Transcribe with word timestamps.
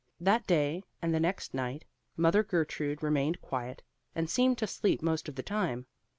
That 0.19 0.47
day 0.47 0.83
and 0.99 1.13
the 1.13 1.19
next 1.19 1.53
night 1.53 1.85
Mother 2.17 2.41
Gertrude 2.43 3.03
remained 3.03 3.39
quiet, 3.39 3.83
and 4.15 4.27
seemed 4.27 4.57
to 4.57 4.65
sleep 4.65 5.03
most 5.03 5.29
of 5.29 5.35
the 5.35 5.43
time. 5.43 5.85